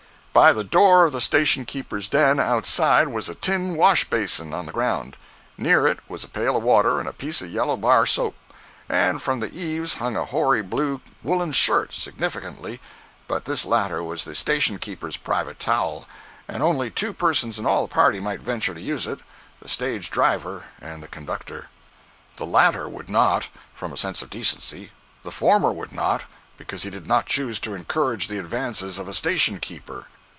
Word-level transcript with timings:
By 0.33 0.53
the 0.53 0.63
door 0.63 1.03
of 1.03 1.11
the 1.11 1.19
station 1.19 1.65
keeper's 1.65 2.07
den, 2.07 2.39
outside, 2.39 3.09
was 3.09 3.27
a 3.27 3.35
tin 3.35 3.75
wash 3.75 4.05
basin, 4.05 4.53
on 4.53 4.65
the 4.65 4.71
ground. 4.71 5.17
Near 5.57 5.85
it 5.85 5.99
was 6.09 6.23
a 6.23 6.29
pail 6.29 6.55
of 6.55 6.63
water 6.63 6.99
and 7.01 7.09
a 7.09 7.13
piece 7.13 7.41
of 7.41 7.49
yellow 7.49 7.75
bar 7.75 8.05
soap, 8.05 8.35
and 8.87 9.21
from 9.21 9.41
the 9.41 9.53
eaves 9.53 9.95
hung 9.95 10.15
a 10.15 10.23
hoary 10.23 10.61
blue 10.61 11.01
woolen 11.21 11.51
shirt, 11.51 11.91
significantly—but 11.91 13.43
this 13.43 13.65
latter 13.65 14.01
was 14.01 14.23
the 14.23 14.33
station 14.33 14.77
keeper's 14.79 15.17
private 15.17 15.59
towel, 15.59 16.07
and 16.47 16.63
only 16.63 16.89
two 16.89 17.11
persons 17.11 17.59
in 17.59 17.65
all 17.65 17.85
the 17.85 17.93
party 17.93 18.21
might 18.21 18.39
venture 18.39 18.73
to 18.73 18.79
use 18.79 19.05
it—the 19.05 19.67
stage 19.67 20.09
driver 20.09 20.63
and 20.79 21.03
the 21.03 21.09
conductor. 21.09 21.67
The 22.37 22.45
latter 22.45 22.87
would 22.87 23.09
not, 23.09 23.49
from 23.73 23.91
a 23.91 23.97
sense 23.97 24.21
of 24.21 24.29
decency; 24.29 24.91
the 25.23 25.31
former 25.31 25.73
would 25.73 25.91
not, 25.91 26.23
because 26.55 26.83
he 26.83 26.89
did 26.89 27.05
not 27.05 27.25
choose 27.25 27.59
to 27.59 27.75
encourage 27.75 28.29
the 28.29 28.39
advances 28.39 28.97
of 28.97 29.09
a 29.09 29.13
station 29.13 29.59
keeper. 29.59 30.07